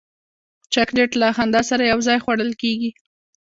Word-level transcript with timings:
چاکلېټ 0.73 1.11
له 1.21 1.27
خندا 1.37 1.61
سره 1.69 1.83
یو 1.91 1.99
ځای 2.07 2.17
خوړل 2.23 2.51
کېږي. 2.61 2.89